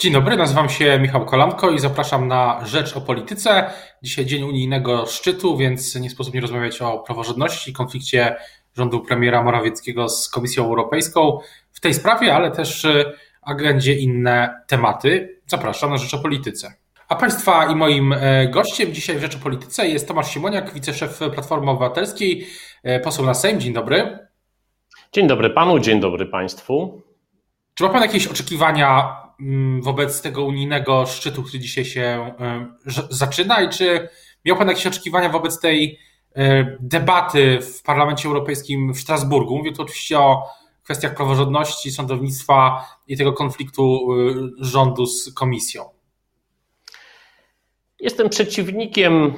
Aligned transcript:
Dzień 0.00 0.12
dobry, 0.12 0.36
nazywam 0.36 0.68
się 0.68 0.98
Michał 0.98 1.24
Kolanko 1.24 1.70
i 1.70 1.78
zapraszam 1.78 2.28
na 2.28 2.60
Rzecz 2.66 2.96
o 2.96 3.00
Polityce. 3.00 3.70
Dzisiaj 4.02 4.26
dzień 4.26 4.42
unijnego 4.42 5.06
szczytu, 5.06 5.56
więc 5.56 5.94
nie 5.94 6.10
sposób 6.10 6.34
nie 6.34 6.40
rozmawiać 6.40 6.82
o 6.82 6.98
praworządności, 6.98 7.72
konflikcie 7.72 8.36
rządu 8.76 9.00
premiera 9.00 9.42
Morawieckiego 9.42 10.08
z 10.08 10.28
Komisją 10.28 10.64
Europejską 10.64 11.38
w 11.72 11.80
tej 11.80 11.94
sprawie, 11.94 12.34
ale 12.34 12.50
też 12.50 12.86
agendzie 13.42 13.94
inne 13.94 14.62
tematy. 14.66 15.40
Zapraszam 15.46 15.90
na 15.90 15.96
Rzecz 15.96 16.14
o 16.14 16.18
Polityce. 16.18 16.74
A 17.08 17.16
Państwa 17.16 17.66
i 17.66 17.74
moim 17.74 18.12
e, 18.12 18.48
gościem 18.48 18.94
dzisiaj 18.94 19.16
w 19.16 19.20
Rzecz 19.20 19.36
o 19.36 19.38
Polityce 19.38 19.88
jest 19.88 20.08
Tomasz 20.08 20.30
Simoniak, 20.30 20.74
wiceszef 20.74 21.18
Platformy 21.18 21.70
Obywatelskiej, 21.70 22.46
e, 22.82 23.00
poseł 23.00 23.26
na 23.26 23.34
Sejm. 23.34 23.60
Dzień 23.60 23.72
dobry. 23.72 24.18
Dzień 25.12 25.26
dobry 25.26 25.50
Panu, 25.50 25.78
dzień 25.78 26.00
dobry 26.00 26.26
Państwu. 26.26 27.02
Czy 27.74 27.84
ma 27.84 27.90
Pan 27.90 28.02
jakieś 28.02 28.26
oczekiwania 28.26 29.19
wobec 29.80 30.22
tego 30.22 30.44
unijnego 30.44 31.06
szczytu, 31.06 31.42
który 31.42 31.58
dzisiaj 31.58 31.84
się 31.84 32.00
e, 32.40 32.66
zaczyna 33.10 33.62
i 33.62 33.68
czy 33.68 34.08
miał 34.44 34.56
Pan 34.56 34.68
jakieś 34.68 34.86
oczekiwania 34.86 35.28
wobec 35.28 35.60
tej 35.60 35.98
debaty 36.80 37.58
w 37.60 37.82
Parlamencie 37.82 38.28
Europejskim 38.28 38.92
w 38.92 39.00
Strasburgu? 39.00 39.56
Mówię 39.56 39.72
tu 39.72 39.82
oczywiście 39.82 40.18
o 40.18 40.46
kwestiach 40.82 41.14
praworządności, 41.14 41.90
sądownictwa 41.90 42.84
i 43.08 43.16
tego 43.16 43.32
konfliktu 43.32 44.08
rządu 44.58 45.06
z 45.06 45.34
komisją. 45.34 45.84
Jestem 48.00 48.28
przeciwnikiem 48.28 49.34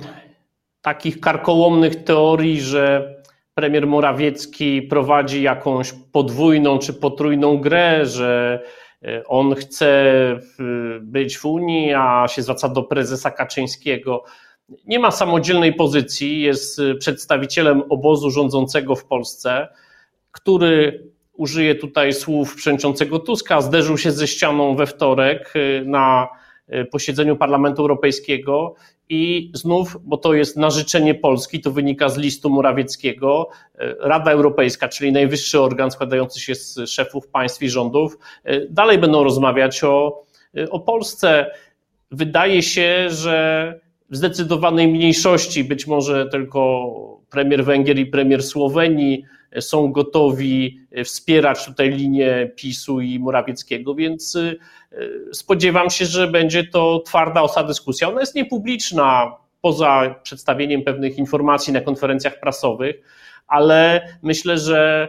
takich 0.82 1.20
karkołomnych 1.20 2.04
teorii, 2.04 2.60
że 2.60 3.14
premier 3.54 3.86
Morawiecki 3.86 4.82
prowadzi 4.82 5.42
jakąś 5.42 5.92
podwójną 6.12 6.78
czy 6.78 6.92
potrójną 6.92 7.58
grę, 7.58 8.06
że 8.06 8.62
e, 8.64 8.81
on 9.26 9.54
chce 9.54 10.14
być 11.00 11.38
w 11.38 11.44
Unii, 11.44 11.94
a 11.94 12.28
się 12.28 12.42
zwraca 12.42 12.68
do 12.68 12.82
prezesa 12.82 13.30
Kaczyńskiego. 13.30 14.24
Nie 14.86 14.98
ma 14.98 15.10
samodzielnej 15.10 15.74
pozycji, 15.74 16.40
jest 16.40 16.80
przedstawicielem 16.98 17.82
obozu 17.88 18.30
rządzącego 18.30 18.96
w 18.96 19.04
Polsce, 19.04 19.68
który 20.30 21.06
użyje 21.32 21.74
tutaj 21.74 22.12
słów 22.12 22.54
przewodniczącego 22.54 23.18
Tuska, 23.18 23.60
zderzył 23.60 23.98
się 23.98 24.12
ze 24.12 24.26
ścianą 24.26 24.76
we 24.76 24.86
wtorek 24.86 25.54
e, 25.54 25.84
na 25.84 26.28
posiedzeniu 26.90 27.36
Parlamentu 27.36 27.82
Europejskiego 27.82 28.74
i 29.08 29.50
znów, 29.54 29.96
bo 30.02 30.16
to 30.16 30.34
jest 30.34 30.56
na 30.56 30.70
życzenie 30.70 31.14
Polski, 31.14 31.60
to 31.60 31.70
wynika 31.70 32.08
z 32.08 32.18
listu 32.18 32.50
Morawieckiego, 32.50 33.48
e, 33.74 33.94
Rada 34.00 34.30
Europejska, 34.30 34.88
czyli 34.88 35.12
najwyższy 35.12 35.60
organ 35.60 35.90
składający 35.90 36.40
się 36.40 36.54
z 36.54 36.90
szefów 36.90 37.28
państw 37.28 37.62
i 37.62 37.70
rządów, 37.70 38.18
e, 38.44 38.66
dalej 38.66 38.98
będą 38.98 39.24
rozmawiać 39.24 39.84
o, 39.84 40.24
o 40.70 40.80
Polsce. 40.80 41.50
Wydaje 42.10 42.62
się, 42.62 43.10
że 43.10 43.80
w 44.10 44.16
zdecydowanej 44.16 44.88
mniejszości, 44.88 45.64
być 45.64 45.86
może 45.86 46.26
tylko 46.26 47.22
premier 47.30 47.64
Węgier 47.64 47.98
i 47.98 48.06
premier 48.06 48.42
Słowenii 48.42 49.24
są 49.60 49.92
gotowi 49.92 50.80
wspierać 51.04 51.66
tutaj 51.66 51.90
linię 51.90 52.50
PiSu 52.56 53.00
i 53.00 53.18
Morawieckiego, 53.18 53.94
więc 53.94 54.38
spodziewam 55.32 55.90
się, 55.90 56.06
że 56.06 56.28
będzie 56.28 56.64
to 56.64 57.02
twarda 57.06 57.42
osa 57.42 57.64
dyskusja. 57.64 58.08
Ona 58.08 58.20
jest 58.20 58.34
niepubliczna, 58.34 59.36
poza 59.60 60.14
przedstawieniem 60.22 60.82
pewnych 60.82 61.18
informacji 61.18 61.72
na 61.72 61.80
konferencjach 61.80 62.40
prasowych, 62.40 62.96
ale 63.46 64.08
myślę, 64.22 64.58
że 64.58 65.08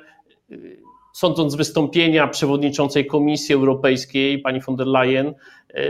y, 0.52 0.80
sądząc 1.14 1.53
z 1.53 1.55
wystąpienia 1.55 2.27
przewodniczącej 2.27 3.05
Komisji 3.05 3.55
Europejskiej, 3.55 4.39
pani 4.39 4.61
von 4.61 4.75
der 4.75 4.88
Leyen, 4.88 5.33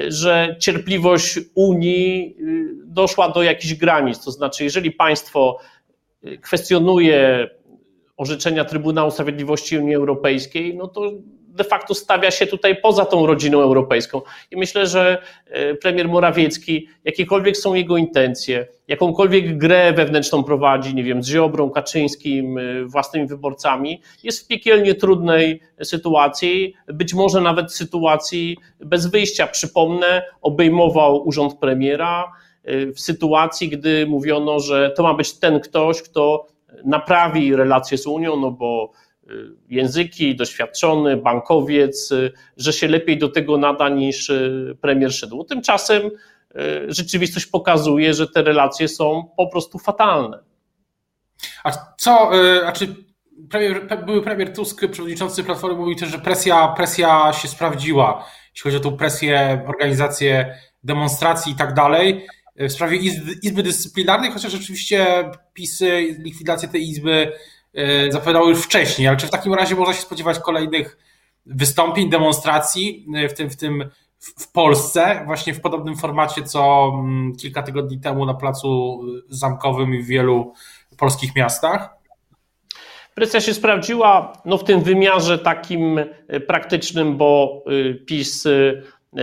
że 0.08 0.56
cierpliwość 0.60 1.40
Unii 1.56 2.38
doszła 2.86 3.30
do 3.30 3.44
jakichś 3.44 3.74
granic. 3.74 4.26
To 4.26 4.32
znaczy, 4.32 4.64
jeżeli 4.64 4.92
państwo 4.92 5.60
kwestionuje 6.42 7.50
orzeczenia 8.18 8.66
Trybunału 8.66 9.12
Sprawiedliwości 9.12 9.78
Unii 9.78 9.96
Europejskiej, 9.96 10.76
no 10.76 10.88
to 10.88 11.12
de 11.54 11.64
facto 11.64 11.94
stawia 11.94 12.32
się 12.32 12.48
tutaj 12.48 12.82
poza 12.82 13.06
tą 13.06 13.26
rodziną 13.26 13.62
europejską. 13.62 14.22
I 14.52 14.58
myślę, 14.58 14.88
że 14.88 15.22
e, 15.48 15.76
premier 15.76 16.08
Morawiecki, 16.08 16.88
jakiekolwiek 17.04 17.58
są 17.58 17.74
jego 17.74 17.98
intencje, 17.98 18.68
jakąkolwiek 18.88 19.58
grę 19.58 19.94
wewnętrzną 19.94 20.44
prowadzi, 20.44 20.96
nie 20.96 21.04
wiem, 21.04 21.24
z 21.24 21.28
Ziobrą, 21.28 21.70
Kaczyńskim, 21.70 22.58
e, 22.58 22.86
własnymi 22.86 23.28
wyborcami, 23.28 24.02
jest 24.24 24.46
w 24.46 24.48
piekielnie 24.48 24.96
trudnej 24.96 25.62
sytuacji, 25.84 26.74
być 26.88 27.14
może 27.14 27.42
nawet 27.42 27.74
sytuacji 27.74 28.58
bez 28.80 29.08
wyjścia. 29.08 29.48
Przypomnę, 29.48 30.24
obejmował 30.42 31.28
urząd 31.28 31.60
premiera 31.60 32.32
e, 32.64 32.86
w 32.92 33.00
sytuacji, 33.00 33.70
gdy 33.70 34.08
mówiono, 34.08 34.60
że 34.60 34.94
to 34.98 35.04
ma 35.04 35.14
być 35.14 35.40
ten 35.40 35.60
ktoś, 35.60 36.02
kto 36.02 36.53
naprawi 36.86 37.56
relacje 37.56 37.98
z 37.98 38.08
Unią, 38.08 38.36
no 38.36 38.52
bo 38.52 38.92
y, 39.24 39.30
języki, 39.70 40.36
doświadczony 40.36 41.18
bankowiec, 41.18 42.12
y, 42.12 42.34
że 42.58 42.74
się 42.74 42.88
lepiej 42.88 43.18
do 43.18 43.30
tego 43.30 43.58
nada 43.58 43.90
niż 43.90 44.30
y, 44.30 44.78
premier 44.82 45.14
Szydło. 45.14 45.44
Tymczasem 45.44 46.02
rzeczywistość 46.88 47.46
pokazuje, 47.46 48.14
że 48.14 48.28
te 48.28 48.44
relacje 48.44 48.88
są 48.88 49.30
po 49.38 49.48
prostu 49.48 49.80
fatalne. 49.80 50.40
A 51.64 51.72
co, 51.98 52.32
a 52.66 52.72
czy 52.72 52.96
premier, 53.50 54.06
były 54.06 54.22
premier 54.22 54.54
Tusk, 54.54 54.82
przewodniczący 54.92 55.44
Platformy, 55.44 55.78
mówił 55.78 55.96
też, 55.96 56.10
że 56.10 56.20
presja, 56.20 56.68
presja 56.68 57.34
się 57.34 57.48
sprawdziła, 57.48 58.26
jeśli 58.50 58.64
chodzi 58.64 58.78
o 58.78 58.80
tą 58.80 58.98
presję, 58.98 59.66
organizację 59.68 60.56
demonstracji 60.84 61.54
i 61.54 61.56
tak 61.56 61.74
dalej 61.74 62.28
w 62.56 62.72
sprawie 62.72 62.98
izby, 62.98 63.32
izby 63.44 63.64
Dyscyplinarnej, 63.64 64.32
chociaż 64.32 64.56
oczywiście 64.56 65.32
pisy, 65.54 66.16
likwidację 66.20 66.70
tej 66.70 66.90
izby 66.90 67.32
e, 67.74 68.12
zapowiadały 68.12 68.50
już 68.50 68.64
wcześniej, 68.64 69.08
ale 69.08 69.18
czy 69.18 69.28
w 69.28 69.30
takim 69.30 69.54
razie 69.54 69.76
można 69.76 69.94
się 69.94 70.02
spodziewać 70.02 70.40
kolejnych 70.40 70.98
wystąpień, 71.46 72.10
demonstracji, 72.10 73.08
e, 73.16 73.30
w 73.30 73.34
tym, 73.34 73.50
w 73.50 73.56
tym 73.56 73.90
w 74.20 74.52
Polsce, 74.52 75.24
właśnie 75.26 75.54
w 75.54 75.62
podobnym 75.62 75.98
formacie, 75.98 76.44
co 76.44 76.92
mm, 76.94 77.36
kilka 77.36 77.64
tygodni 77.64 78.00
temu 78.00 78.26
na 78.26 78.34
Placu 78.34 79.02
Zamkowym 79.30 79.94
i 79.94 80.04
w 80.04 80.08
wielu 80.08 80.54
polskich 80.98 81.36
miastach? 81.36 81.90
Presja 83.16 83.42
się 83.42 83.54
sprawdziła 83.54 84.34
no, 84.46 84.58
w 84.58 84.64
tym 84.64 84.82
wymiarze 84.82 85.40
takim 85.40 86.00
e, 86.28 86.40
praktycznym, 86.40 87.18
bo 87.18 87.64
PiS 88.06 88.48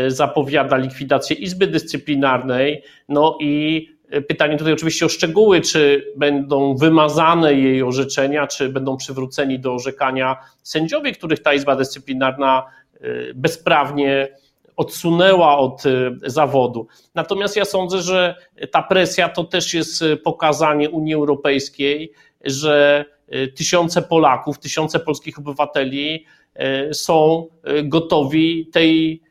zapowiada 0.09 0.77
likwidację 0.77 1.37
Izby 1.37 1.67
Dyscyplinarnej. 1.67 2.83
No 3.09 3.39
i 3.41 3.87
e, 4.11 4.21
pytanie 4.21 4.57
tutaj 4.57 4.73
oczywiście 4.73 5.07
o 5.07 5.09
szczegóły, 5.09 5.61
czy 5.61 6.13
będą 6.17 6.77
wymazane 6.77 7.55
jej 7.55 7.83
orzeczenia, 7.83 8.47
czy 8.47 8.69
będą 8.69 8.97
przywróceni 8.97 9.59
do 9.59 9.75
orzekania 9.75 10.37
sędziowie, 10.63 11.13
których 11.13 11.43
ta 11.43 11.55
Izba 11.55 11.77
Dyscyplinarna 11.77 12.63
e, 12.95 13.35
bezprawnie 13.35 14.29
odsunęła 14.77 15.59
od 15.59 15.83
zawodu. 16.27 16.87
Natomiast 17.15 17.57
ja 17.57 17.65
sądzę, 17.65 18.03
że 18.03 18.35
ta 18.71 18.83
presja 18.83 19.29
to 19.29 19.45
też 19.45 19.75
jest 19.75 20.05
pokazanie 20.25 20.91
Unii 20.91 21.15
Europejskiej, 21.15 22.13
że 22.45 23.05
tysiące 23.57 24.03
Polaków, 24.03 24.59
tysiące 24.59 25.01
polskich 25.01 25.39
obywateli 25.39 26.27
są 26.93 27.47
gotowi 27.85 28.67
tej 28.73 29.23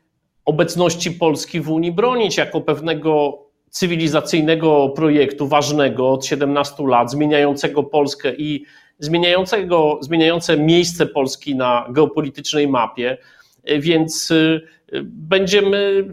obecności 0.50 1.10
Polski 1.10 1.60
w 1.60 1.70
Unii 1.70 1.92
bronić 1.92 2.36
jako 2.36 2.60
pewnego 2.60 3.38
cywilizacyjnego 3.70 4.88
projektu 4.88 5.48
ważnego 5.48 6.10
od 6.12 6.26
17 6.26 6.86
lat, 6.86 7.10
zmieniającego 7.10 7.82
Polskę 7.82 8.34
i 8.34 8.64
zmieniającego, 8.98 9.98
zmieniające 10.02 10.56
miejsce 10.56 11.06
Polski 11.06 11.56
na 11.56 11.86
geopolitycznej 11.90 12.68
mapie. 12.68 13.18
Więc 13.78 14.30
y, 14.30 14.60
będziemy 15.04 16.08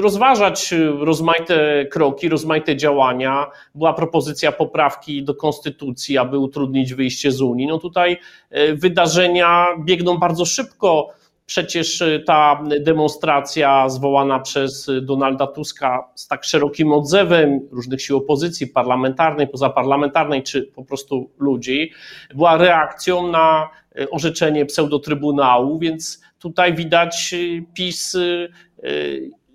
rozważać 0.00 0.74
rozmaite 0.98 1.86
kroki, 1.90 2.28
rozmaite 2.28 2.76
działania. 2.76 3.46
Była 3.74 3.92
propozycja 3.92 4.52
poprawki 4.52 5.24
do 5.24 5.34
konstytucji, 5.34 6.18
aby 6.18 6.38
utrudnić 6.38 6.94
wyjście 6.94 7.32
z 7.32 7.40
Unii. 7.40 7.66
No 7.66 7.78
tutaj 7.78 8.18
y, 8.56 8.74
wydarzenia 8.74 9.66
biegną 9.84 10.18
bardzo 10.18 10.44
szybko 10.44 11.08
Przecież 11.50 12.00
y, 12.00 12.22
ta 12.26 12.62
demonstracja 12.80 13.88
zwołana 13.88 14.40
przez 14.40 14.90
Donalda 15.02 15.46
Tuska 15.46 16.08
z 16.14 16.28
tak 16.28 16.44
szerokim 16.44 16.92
odzewem 16.92 17.60
różnych 17.70 18.02
sił 18.02 18.16
opozycji 18.16 18.66
parlamentarnej, 18.66 19.48
pozaparlamentarnej, 19.48 20.42
czy 20.42 20.62
po 20.62 20.84
prostu 20.84 21.30
ludzi, 21.38 21.92
była 22.34 22.56
reakcją 22.56 23.26
na 23.28 23.68
y, 24.00 24.10
orzeczenie 24.10 24.66
pseudotrybunału, 24.66 25.78
więc 25.78 26.22
tutaj 26.38 26.74
widać 26.74 27.30
y, 27.32 27.64
PiS 27.74 28.16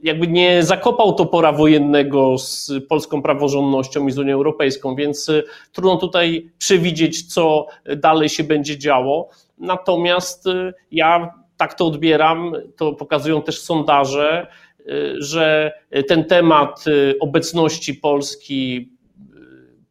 jakby 0.03 0.27
nie 0.27 0.63
zakopał 0.63 1.13
topora 1.13 1.51
wojennego 1.51 2.37
z 2.37 2.71
polską 2.89 3.21
praworządnością 3.21 4.07
i 4.07 4.11
z 4.11 4.17
Unią 4.17 4.33
Europejską, 4.33 4.95
więc 4.95 5.31
trudno 5.71 5.97
tutaj 5.97 6.49
przewidzieć, 6.57 7.33
co 7.33 7.67
dalej 7.97 8.29
się 8.29 8.43
będzie 8.43 8.77
działo. 8.77 9.29
Natomiast 9.57 10.45
ja 10.91 11.44
tak 11.57 11.73
to 11.73 11.87
odbieram, 11.87 12.53
to 12.77 12.93
pokazują 12.93 13.41
też 13.41 13.61
sondaże, 13.61 14.47
że 15.17 15.73
ten 16.07 16.25
temat 16.25 16.85
obecności 17.19 17.93
Polski, 17.93 18.89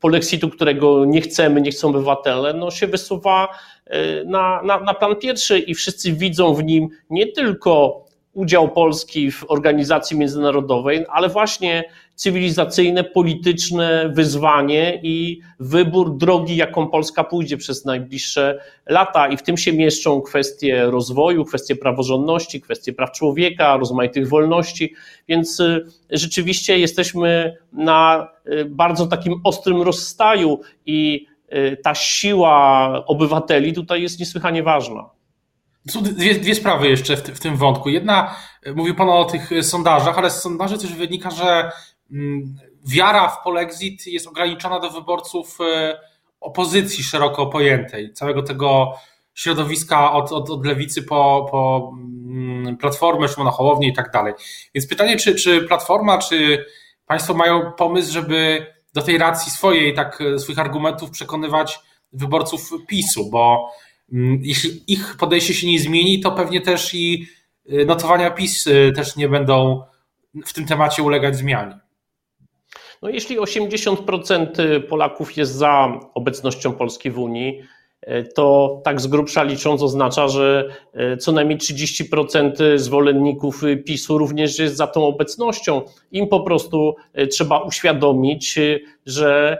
polexitu, 0.00 0.50
którego 0.50 1.04
nie 1.04 1.20
chcemy, 1.20 1.60
nie 1.60 1.70
chcą 1.70 1.88
obywatele, 1.88 2.54
no 2.54 2.70
się 2.70 2.86
wysuwa 2.86 3.48
na, 4.26 4.62
na, 4.62 4.80
na 4.80 4.94
plan 4.94 5.16
pierwszy 5.16 5.58
i 5.58 5.74
wszyscy 5.74 6.12
widzą 6.12 6.54
w 6.54 6.64
nim 6.64 6.88
nie 7.10 7.26
tylko 7.26 8.03
udział 8.34 8.68
Polski 8.68 9.30
w 9.30 9.44
organizacji 9.48 10.18
międzynarodowej, 10.18 11.04
ale 11.08 11.28
właśnie 11.28 11.84
cywilizacyjne, 12.14 13.04
polityczne 13.04 14.10
wyzwanie 14.14 15.00
i 15.02 15.40
wybór 15.60 16.16
drogi, 16.16 16.56
jaką 16.56 16.88
Polska 16.88 17.24
pójdzie 17.24 17.56
przez 17.56 17.84
najbliższe 17.84 18.58
lata. 18.86 19.28
I 19.28 19.36
w 19.36 19.42
tym 19.42 19.56
się 19.56 19.72
mieszczą 19.72 20.20
kwestie 20.20 20.84
rozwoju, 20.84 21.44
kwestie 21.44 21.76
praworządności, 21.76 22.60
kwestie 22.60 22.92
praw 22.92 23.12
człowieka, 23.12 23.76
rozmaitych 23.76 24.28
wolności. 24.28 24.94
Więc 25.28 25.60
y, 25.60 25.86
rzeczywiście 26.10 26.78
jesteśmy 26.78 27.56
na 27.72 28.28
y, 28.46 28.64
bardzo 28.64 29.06
takim 29.06 29.40
ostrym 29.44 29.82
rozstaju 29.82 30.60
i 30.86 31.26
y, 31.52 31.76
ta 31.82 31.94
siła 31.94 33.02
obywateli 33.06 33.72
tutaj 33.72 34.02
jest 34.02 34.20
niesłychanie 34.20 34.62
ważna. 34.62 35.10
Są 35.90 36.02
dwie, 36.02 36.34
dwie 36.34 36.54
sprawy 36.54 36.88
jeszcze 36.88 37.16
w, 37.16 37.20
w, 37.20 37.40
tym 37.40 37.56
wątku. 37.56 37.88
Jedna, 37.88 38.36
mówił 38.74 38.94
Pan 38.94 39.08
o 39.08 39.24
tych 39.24 39.50
sondażach, 39.62 40.18
ale 40.18 40.30
z 40.30 40.42
sondaży 40.42 40.78
też 40.78 40.92
wynika, 40.92 41.30
że 41.30 41.70
mm, 42.12 42.56
wiara 42.86 43.28
w 43.28 43.42
polexit 43.42 44.06
jest 44.06 44.26
ograniczona 44.26 44.80
do 44.80 44.90
wyborców 44.90 45.58
e, 45.60 45.98
opozycji 46.40 47.04
szeroko 47.04 47.46
pojętej, 47.46 48.12
całego 48.12 48.42
tego 48.42 48.92
środowiska 49.34 50.12
od, 50.12 50.32
od, 50.32 50.50
od 50.50 50.66
lewicy 50.66 51.02
po, 51.02 51.46
po 51.50 51.92
mm, 51.94 52.76
Platformę, 52.76 53.28
Szymona 53.28 53.50
Hołownię 53.50 53.88
i 53.88 53.92
tak 53.92 54.10
dalej. 54.10 54.34
Więc 54.74 54.86
pytanie, 54.86 55.16
czy, 55.16 55.34
czy 55.34 55.60
Platforma, 55.62 56.18
czy 56.18 56.66
Państwo 57.06 57.34
mają 57.34 57.72
pomysł, 57.72 58.12
żeby 58.12 58.66
do 58.94 59.02
tej 59.02 59.18
racji 59.18 59.52
swojej, 59.52 59.94
tak 59.94 60.22
swoich 60.38 60.58
argumentów 60.58 61.10
przekonywać 61.10 61.80
wyborców 62.12 62.70
PiSu, 62.86 63.30
bo 63.30 63.70
jeśli 64.42 64.92
ich 64.92 65.16
podejście 65.16 65.54
się 65.54 65.66
nie 65.66 65.78
zmieni, 65.78 66.20
to 66.20 66.32
pewnie 66.32 66.60
też 66.60 66.94
i 66.94 67.26
y, 67.72 67.84
notowania 67.84 68.30
PiS 68.30 68.66
y, 68.66 68.92
też 68.96 69.16
nie 69.16 69.28
będą 69.28 69.82
w 70.46 70.52
tym 70.52 70.66
temacie 70.66 71.02
ulegać 71.02 71.36
zmianie. 71.36 71.78
No, 73.02 73.08
jeśli 73.08 73.38
80% 73.38 74.46
Polaków 74.88 75.36
jest 75.36 75.52
za 75.52 76.00
obecnością 76.14 76.72
Polski 76.72 77.10
w 77.10 77.18
Unii, 77.18 77.60
y, 78.02 78.28
to 78.34 78.80
tak 78.84 79.00
z 79.00 79.06
grubsza 79.06 79.42
licząc 79.42 79.82
oznacza, 79.82 80.28
że 80.28 80.68
co 81.20 81.32
najmniej 81.32 81.58
30% 81.58 82.78
zwolenników 82.78 83.62
PiSu 83.86 84.18
również 84.18 84.58
jest 84.58 84.76
za 84.76 84.86
tą 84.86 85.06
obecnością. 85.06 85.82
Im 86.12 86.28
po 86.28 86.40
prostu 86.40 86.96
trzeba 87.30 87.58
uświadomić, 87.58 88.58
że 89.06 89.58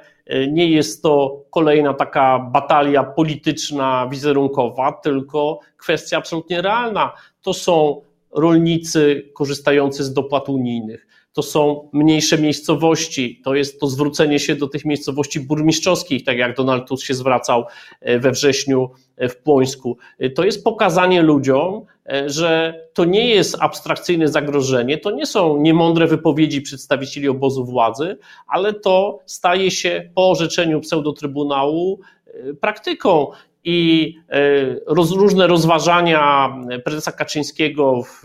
nie 0.48 0.70
jest 0.70 1.02
to 1.02 1.44
kolejna 1.50 1.94
taka 1.94 2.38
batalia 2.38 3.04
polityczna, 3.04 4.08
wizerunkowa, 4.10 4.92
tylko 4.92 5.60
kwestia 5.76 6.16
absolutnie 6.18 6.62
realna. 6.62 7.12
To 7.42 7.54
są 7.54 8.02
rolnicy 8.30 9.30
korzystający 9.34 10.04
z 10.04 10.12
dopłat 10.12 10.48
unijnych. 10.48 11.06
To 11.34 11.42
są 11.42 11.88
mniejsze 11.92 12.38
miejscowości, 12.38 13.40
to 13.44 13.54
jest 13.54 13.80
to 13.80 13.86
zwrócenie 13.86 14.38
się 14.38 14.56
do 14.56 14.68
tych 14.68 14.84
miejscowości 14.84 15.40
burmistrzowskich, 15.40 16.24
tak 16.24 16.38
jak 16.38 16.56
Donald 16.56 16.88
Tusk 16.88 17.06
się 17.06 17.14
zwracał 17.14 17.64
e, 18.00 18.18
we 18.18 18.30
wrześniu 18.30 18.90
e, 19.16 19.28
w 19.28 19.36
Płońsku. 19.36 19.98
To 20.34 20.44
jest 20.44 20.64
pokazanie 20.64 21.22
ludziom, 21.22 21.86
E, 22.06 22.30
że 22.30 22.80
to 22.94 23.04
nie 23.04 23.28
jest 23.28 23.56
abstrakcyjne 23.60 24.28
zagrożenie, 24.28 24.98
to 24.98 25.10
nie 25.10 25.26
są 25.26 25.56
niemądre 25.60 26.06
wypowiedzi 26.06 26.62
przedstawicieli 26.62 27.28
obozu 27.28 27.64
władzy, 27.64 28.18
ale 28.46 28.74
to 28.74 29.18
staje 29.26 29.70
się 29.70 30.10
po 30.14 30.30
orzeczeniu 30.30 30.80
pseudotrybunału 30.80 32.00
e, 32.26 32.54
praktyką. 32.54 33.26
I 33.66 34.14
e, 34.28 34.40
różne 34.86 35.46
rozważania 35.46 36.52
prezesa 36.84 37.12
Kaczyńskiego 37.12 38.02
w 38.02 38.22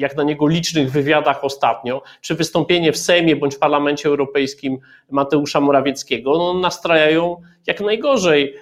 jak 0.00 0.16
na 0.16 0.22
niego 0.22 0.46
licznych 0.46 0.90
wywiadach 0.90 1.44
ostatnio, 1.44 2.02
czy 2.20 2.34
wystąpienie 2.34 2.92
w 2.92 2.98
Sejmie 2.98 3.36
bądź 3.36 3.54
w 3.54 3.58
Parlamencie 3.58 4.08
Europejskim 4.08 4.78
Mateusza 5.10 5.60
Morawieckiego, 5.60 6.38
no, 6.38 6.54
nastrajają 6.54 7.36
jak 7.66 7.80
najgorzej. 7.80 8.54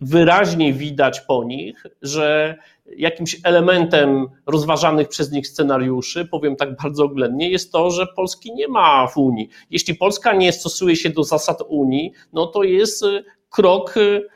Wyraźnie 0.00 0.72
widać 0.72 1.20
po 1.20 1.44
nich, 1.44 1.86
że 2.02 2.56
jakimś 2.96 3.40
elementem 3.44 4.28
rozważanych 4.46 5.08
przez 5.08 5.32
nich 5.32 5.48
scenariuszy, 5.48 6.24
powiem 6.24 6.56
tak 6.56 6.76
bardzo 6.76 7.04
oględnie, 7.04 7.50
jest 7.50 7.72
to, 7.72 7.90
że 7.90 8.06
Polski 8.16 8.54
nie 8.54 8.68
ma 8.68 9.06
w 9.06 9.16
Unii. 9.16 9.48
Jeśli 9.70 9.94
Polska 9.94 10.32
nie 10.32 10.52
stosuje 10.52 10.96
się 10.96 11.10
do 11.10 11.24
zasad 11.24 11.62
Unii, 11.68 12.12
no 12.32 12.46
to 12.46 12.62
jest 12.62 13.02
y, 13.02 13.24
krok 13.50 13.96
y, 13.96 14.28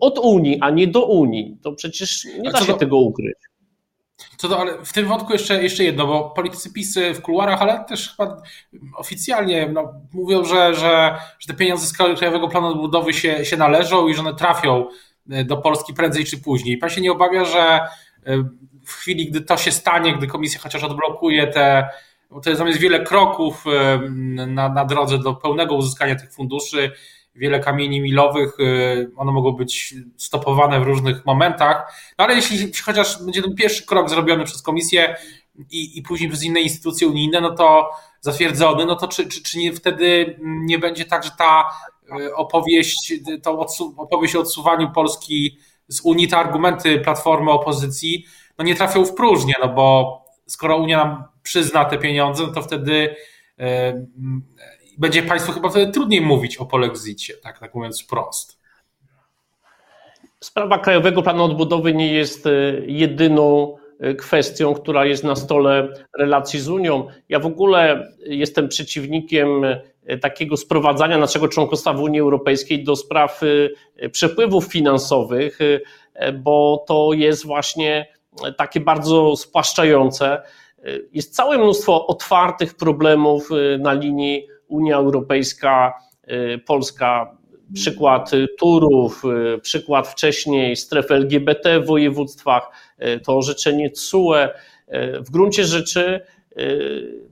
od 0.00 0.18
Unii, 0.18 0.58
a 0.60 0.70
nie 0.70 0.86
do 0.86 1.06
Unii. 1.06 1.56
To 1.62 1.72
przecież 1.72 2.24
nie 2.40 2.50
da 2.50 2.60
się 2.60 2.74
tego 2.74 2.96
ukryć. 2.96 3.36
Co 4.36 4.60
ale 4.60 4.84
w 4.84 4.92
tym 4.92 5.06
wątku 5.06 5.32
jeszcze, 5.32 5.62
jeszcze 5.62 5.84
jedno, 5.84 6.06
bo 6.06 6.30
politycy 6.30 6.72
PiSy 6.72 7.14
w 7.14 7.22
kuluarach, 7.22 7.62
ale 7.62 7.84
też 7.84 8.10
chyba 8.10 8.42
oficjalnie 8.96 9.68
no, 9.72 9.92
mówią, 10.12 10.44
że, 10.44 10.74
że, 10.74 11.18
że 11.38 11.46
te 11.46 11.54
pieniądze 11.54 11.86
z 11.86 11.92
Krajowego 11.92 12.48
Planu 12.48 12.66
Odbudowy 12.66 13.12
się, 13.12 13.44
się 13.44 13.56
należą 13.56 14.08
i 14.08 14.14
że 14.14 14.20
one 14.20 14.34
trafią 14.34 14.86
E, 15.30 15.44
do 15.44 15.56
Polski 15.56 15.94
prędzej 15.94 16.24
czy 16.24 16.38
później. 16.38 16.78
Pan 16.78 16.90
się 16.90 17.00
nie 17.00 17.12
obawia, 17.12 17.44
że 17.44 17.80
e, 18.26 18.44
w 18.84 18.92
chwili, 18.92 19.30
gdy 19.30 19.40
to 19.40 19.56
się 19.56 19.72
stanie, 19.72 20.16
gdy 20.16 20.26
komisja 20.26 20.60
chociaż 20.60 20.84
odblokuje 20.84 21.46
te, 21.46 21.88
bo 22.30 22.40
to 22.40 22.50
jest 22.50 22.58
zamiast 22.58 22.78
wiele 22.78 23.00
kroków 23.00 23.64
e, 23.66 23.98
na, 24.46 24.68
na 24.68 24.84
drodze 24.84 25.18
do 25.18 25.34
pełnego 25.34 25.74
uzyskania 25.74 26.14
tych 26.14 26.32
funduszy, 26.32 26.92
wiele 27.34 27.60
kamieni 27.60 28.00
milowych, 28.00 28.56
one 29.16 29.32
mogą 29.32 29.52
być 29.52 29.94
stopowane 30.16 30.80
w 30.80 30.82
różnych 30.82 31.26
momentach, 31.26 31.92
no 32.18 32.24
ale 32.24 32.34
jeśli 32.34 32.72
chociaż 32.84 33.22
będzie 33.24 33.42
ten 33.42 33.54
pierwszy 33.54 33.86
krok 33.86 34.10
zrobiony 34.10 34.44
przez 34.44 34.62
komisję 34.62 35.16
i, 35.70 35.98
i 35.98 36.02
później 36.02 36.30
przez 36.30 36.42
inne 36.42 36.60
instytucje 36.60 37.08
unijne, 37.08 37.40
no 37.40 37.50
to 37.50 37.90
zatwierdzony, 38.20 38.86
no 38.86 38.96
to 38.96 39.08
czy, 39.08 39.28
czy, 39.28 39.42
czy 39.42 39.58
nie, 39.58 39.72
wtedy 39.72 40.38
nie 40.42 40.78
będzie 40.78 41.04
tak, 41.04 41.24
że 41.24 41.30
ta 41.38 41.64
E, 42.10 42.34
opowieść, 42.34 43.12
tą 43.42 43.58
opowieść 43.96 44.36
o 44.36 44.40
odsuwaniu 44.40 44.90
Polski 44.90 45.58
z 45.88 46.00
Unii, 46.00 46.28
te 46.28 46.36
argumenty 46.36 47.00
Platformy 47.00 47.50
opozycji, 47.50 48.26
no 48.58 48.64
nie 48.64 48.74
trafią 48.74 49.04
w 49.04 49.14
próżnię, 49.14 49.54
no 49.62 49.68
bo 49.68 50.18
skoro 50.46 50.76
Unia 50.76 50.96
nam 50.96 51.24
przyzna 51.42 51.84
te 51.84 51.98
pieniądze, 51.98 52.46
no 52.46 52.52
to 52.52 52.62
wtedy 52.62 53.16
e, 53.58 54.06
będzie 54.98 55.22
Państwu 55.22 55.52
chyba 55.52 55.68
wtedy 55.68 55.92
trudniej 55.92 56.20
mówić 56.20 56.56
o 56.56 56.66
polexicie, 56.66 57.34
tak, 57.34 57.58
tak 57.58 57.74
mówiąc 57.74 58.02
wprost. 58.02 58.58
Sprawa 60.40 60.78
Krajowego 60.78 61.22
Planu 61.22 61.44
Odbudowy 61.44 61.94
nie 61.94 62.12
jest 62.12 62.46
e, 62.46 62.50
jedyną 62.86 63.76
kwestią, 64.18 64.74
która 64.74 65.04
jest 65.04 65.24
na 65.24 65.36
stole 65.36 65.88
relacji 66.18 66.60
z 66.60 66.68
Unią. 66.68 67.06
Ja 67.28 67.38
w 67.38 67.46
ogóle 67.46 68.12
jestem 68.26 68.68
przeciwnikiem 68.68 69.64
E, 70.06 70.18
takiego 70.18 70.56
sprowadzania 70.56 71.18
naszego 71.18 71.48
członkostwa 71.48 71.92
w 71.92 72.00
Unii 72.00 72.20
Europejskiej 72.20 72.84
do 72.84 72.96
spraw 72.96 73.40
e, 73.96 74.08
przepływów 74.08 74.64
finansowych, 74.64 75.58
e, 76.14 76.32
bo 76.32 76.84
to 76.86 77.10
jest 77.12 77.46
właśnie 77.46 78.06
takie 78.56 78.80
bardzo 78.80 79.36
spłaszczające. 79.36 80.42
Jest 81.12 81.34
całe 81.34 81.58
mnóstwo 81.58 82.06
otwartych 82.06 82.74
problemów 82.74 83.48
na 83.78 83.92
linii 83.92 84.46
Unia 84.74 84.96
Europejska, 84.96 85.94
Polska. 86.66 87.36
Przykład 87.74 88.30
Turów, 88.58 89.22
przykład 89.62 90.08
wcześniej 90.08 90.76
strefy 90.76 91.14
LGBT 91.14 91.80
w 91.80 91.86
województwach, 91.86 92.70
to 93.24 93.36
orzeczenie 93.36 93.90
CUE. 93.90 94.34
W 95.20 95.30
gruncie 95.30 95.64
rzeczy 95.64 96.20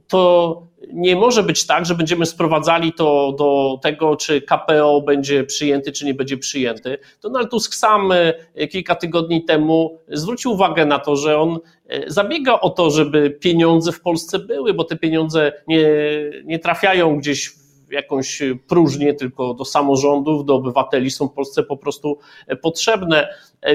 to 0.09 0.63
nie 0.93 1.17
może 1.17 1.43
być 1.43 1.67
tak, 1.67 1.87
że 1.87 1.95
będziemy 1.95 2.27
sprowadzali 2.27 2.93
to 2.93 3.35
do 3.39 3.79
tego, 3.83 4.17
czy 4.17 4.43
KPO 4.43 5.01
będzie 5.01 5.45
przyjęty, 5.45 5.93
czy 5.93 6.07
nie 6.07 6.15
będzie 6.15 6.37
przyjęty. 6.37 6.99
Donald 7.23 7.51
Tusk 7.51 7.75
sam 7.75 8.13
e, 8.13 8.69
kilka 8.69 8.95
tygodni 8.95 9.45
temu 9.45 9.99
zwrócił 10.09 10.53
uwagę 10.53 10.87
na 10.87 10.99
to, 10.99 11.17
że 11.17 11.39
on 11.39 11.59
e, 11.89 12.11
zabiega 12.11 12.61
o 12.61 12.71
to, 12.71 12.91
żeby 12.91 13.31
pieniądze 13.31 13.93
w 13.93 14.01
Polsce 14.01 14.39
były, 14.39 14.75
bo 14.75 14.85
te 14.85 14.97
pieniądze 14.97 15.53
nie, 15.67 15.89
nie 16.45 16.59
trafiają 16.59 17.17
gdzieś 17.17 17.49
w 17.89 17.93
jakąś 17.93 18.43
próżnię, 18.69 19.15
tylko 19.15 19.55
do 19.55 19.65
samorządów, 19.65 20.45
do 20.45 20.55
obywateli 20.55 21.11
są 21.11 21.29
w 21.29 21.33
Polsce 21.33 21.63
po 21.63 21.77
prostu 21.77 22.19
e, 22.47 22.57
potrzebne. 22.57 23.29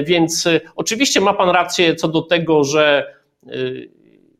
Więc 0.04 0.48
oczywiście 0.76 1.20
ma 1.20 1.34
Pan 1.34 1.50
rację 1.50 1.94
co 1.94 2.08
do 2.08 2.22
tego, 2.22 2.64
że 2.64 3.14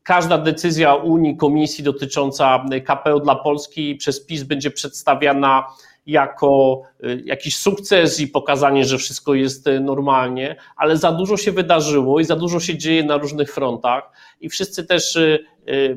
każda 0.08 0.38
decyzja 0.38 0.94
Unii, 0.94 1.36
Komisji 1.36 1.84
dotycząca 1.84 2.64
KPO 2.84 3.20
dla 3.20 3.34
Polski 3.34 3.94
przez 3.94 4.26
PiS 4.26 4.42
będzie 4.42 4.70
przedstawiana 4.70 5.66
jako 6.06 6.82
jakiś 7.24 7.56
sukces 7.56 8.20
i 8.20 8.28
pokazanie, 8.28 8.84
że 8.84 8.98
wszystko 8.98 9.34
jest 9.34 9.66
normalnie, 9.80 10.56
ale 10.76 10.96
za 10.96 11.12
dużo 11.12 11.36
się 11.36 11.52
wydarzyło 11.52 12.20
i 12.20 12.24
za 12.24 12.36
dużo 12.36 12.60
się 12.60 12.78
dzieje 12.78 13.04
na 13.04 13.16
różnych 13.16 13.54
frontach 13.54 14.10
i 14.40 14.48
wszyscy 14.48 14.86
też 14.86 15.18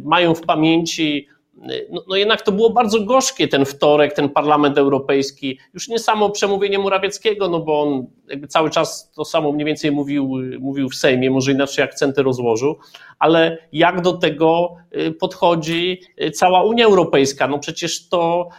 mają 0.04 0.36
w 0.36 0.42
pamięci 0.42 1.28
no, 1.90 2.02
no, 2.08 2.16
jednak 2.16 2.42
to 2.42 2.52
było 2.52 2.70
bardzo 2.70 3.02
gorzkie 3.02 3.48
ten 3.48 3.66
wtorek, 3.66 4.14
ten 4.14 4.30
Parlament 4.30 4.78
Europejski. 4.78 5.60
Już 5.74 5.88
nie 5.88 6.00
samo 6.00 6.30
przemówienie 6.30 6.80
Morawieckiego, 6.80 7.50
no 7.50 7.60
bo 7.60 7.82
on 7.82 8.08
jakby 8.30 8.48
cały 8.48 8.70
czas 8.70 9.12
to 9.12 9.26
samo 9.26 9.52
mniej 9.52 9.66
więcej 9.66 9.92
mówił, 9.92 10.32
mówił 10.60 10.90
w 10.90 10.96
Sejmie, 10.96 11.32
może 11.32 11.52
inaczej 11.52 11.84
akcenty 11.86 12.24
rozłożył, 12.24 12.78
ale 13.20 13.58
jak 13.72 14.02
do 14.02 14.14
tego 14.14 14.76
y, 14.96 15.12
podchodzi 15.12 16.02
y, 16.22 16.32
cała 16.32 16.64
Unia 16.64 16.86
Europejska? 16.86 17.48
No 17.48 17.60
przecież 17.60 18.10
to 18.10 18.50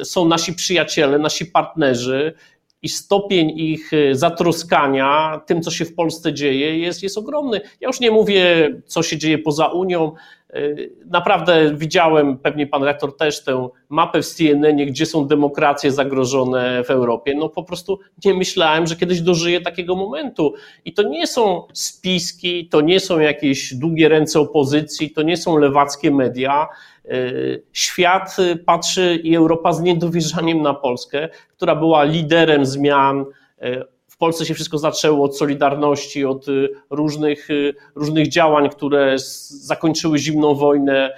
y, 0.00 0.04
są 0.04 0.28
nasi 0.28 0.54
przyjaciele, 0.54 1.18
nasi 1.18 1.46
partnerzy 1.46 2.34
i 2.82 2.88
stopień 2.88 3.50
ich 3.58 3.90
zatroskania 4.12 5.40
tym, 5.46 5.62
co 5.62 5.70
się 5.70 5.84
w 5.84 5.94
Polsce 5.94 6.32
dzieje, 6.32 6.78
jest, 6.78 7.02
jest 7.02 7.18
ogromny. 7.18 7.60
Ja 7.80 7.88
już 7.88 8.00
nie 8.00 8.10
mówię, 8.10 8.70
co 8.86 9.02
się 9.02 9.18
dzieje 9.18 9.38
poza 9.38 9.66
Unią. 9.66 10.12
Y, 10.56 10.90
naprawdę 11.06 11.74
widziałem, 11.74 12.38
pewnie 12.38 12.66
pan 12.66 12.82
rektor 12.82 13.16
też, 13.16 13.44
tę 13.44 13.68
mapę 13.88 14.22
w 14.22 14.26
CNN, 14.26 14.76
gdzie 14.76 15.06
są 15.06 15.26
demokracje 15.26 15.92
zagrożone 15.92 16.84
w 16.84 16.90
Europie. 16.90 17.34
No 17.34 17.48
po 17.48 17.62
prostu 17.62 17.98
nie 18.24 18.34
myślałem, 18.34 18.86
że 18.86 18.96
kiedyś 18.96 19.20
dożyję 19.20 19.60
takiego 19.60 19.96
momentu. 19.96 20.54
I 20.84 20.92
to 20.92 21.02
nie 21.02 21.26
są 21.26 21.62
spiski, 21.72 22.68
to 22.68 22.80
nie 22.80 23.00
są 23.00 23.18
jakieś 23.18 23.74
długie 23.74 24.08
ręce 24.08 24.40
opozycji, 24.40 25.10
to 25.10 25.22
nie 25.22 25.36
są 25.36 25.58
lewackie 25.58 26.10
media. 26.10 26.68
Y, 27.04 27.62
świat 27.72 28.36
patrzy 28.66 29.20
i 29.22 29.36
Europa 29.36 29.72
z 29.72 29.80
niedowierzaniem 29.80 30.62
na 30.62 30.74
Polskę, 30.74 31.28
która 31.56 31.76
była 31.76 32.04
liderem 32.04 32.66
zmian 32.66 33.24
y, 33.62 33.93
w 34.14 34.16
Polsce 34.16 34.46
się 34.46 34.54
wszystko 34.54 34.78
zaczęło 34.78 35.24
od 35.24 35.38
Solidarności, 35.38 36.24
od 36.24 36.48
y, 36.48 36.68
różnych, 36.90 37.50
y, 37.50 37.74
różnych 37.94 38.28
działań, 38.28 38.68
które 38.68 39.14
zakończyły 39.48 40.18
zimną 40.18 40.54
wojnę, 40.54 41.16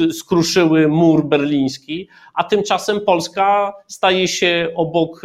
y, 0.00 0.12
skruszyły 0.12 0.88
mur 0.88 1.24
berliński, 1.24 2.08
a 2.34 2.44
tymczasem 2.44 3.00
Polska 3.00 3.72
staje 3.86 4.28
się 4.28 4.72
obok 4.76 5.22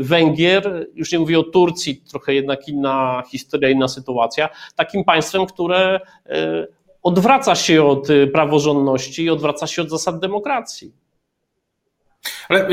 Węgier, 0.00 0.86
już 0.94 1.12
nie 1.12 1.18
mówię 1.18 1.38
o 1.38 1.42
Turcji, 1.42 2.02
trochę 2.10 2.34
jednak 2.34 2.68
inna 2.68 3.22
historia, 3.30 3.70
inna 3.70 3.88
sytuacja, 3.88 4.48
takim 4.76 5.04
państwem, 5.04 5.46
które 5.46 6.00
odwraca 7.02 7.54
się 7.54 7.84
od 7.84 8.08
praworządności 8.32 9.24
i 9.24 9.30
odwraca 9.30 9.66
się 9.66 9.82
od 9.82 9.90
zasad 9.90 10.18
demokracji. 10.18 10.92
Ale, 12.48 12.68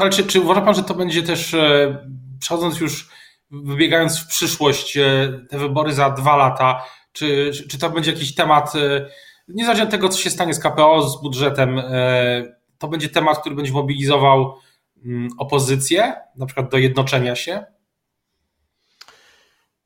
ale 0.00 0.10
czy, 0.10 0.26
czy 0.26 0.40
uważa 0.40 0.60
pan, 0.60 0.74
że 0.74 0.82
to 0.82 0.94
będzie 0.94 1.22
też 1.22 1.54
e, 1.54 1.98
przechodząc 2.42 2.80
już, 2.80 3.08
wybiegając 3.50 4.20
w 4.20 4.26
przyszłość, 4.26 4.96
e, 4.96 5.02
te 5.50 5.58
wybory 5.58 5.92
za 5.92 6.10
dwa 6.10 6.36
lata, 6.36 6.84
czy, 7.12 7.50
czy 7.70 7.78
to 7.78 7.90
będzie 7.90 8.12
jakiś 8.12 8.34
temat, 8.34 8.76
e, 8.76 9.06
niezależnie 9.48 9.84
od 9.84 9.90
tego, 9.90 10.08
co 10.08 10.18
się 10.18 10.30
stanie 10.30 10.54
z 10.54 10.58
KPO, 10.58 11.02
z 11.02 11.22
budżetem, 11.22 11.78
e, 11.78 12.56
to 12.78 12.88
będzie 12.88 13.08
temat, 13.08 13.38
który 13.38 13.54
będzie 13.54 13.72
mobilizował 13.72 14.58
mm, 15.04 15.28
opozycję, 15.38 16.14
na 16.36 16.46
przykład 16.46 16.70
do 16.70 16.78
jednoczenia 16.78 17.36
się? 17.36 17.64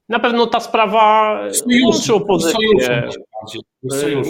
Na 0.08 0.18
pewno 0.18 0.46
ta 0.46 0.60
sprawa 0.60 1.38
łączy 1.84 2.14
opozycję. 2.14 3.08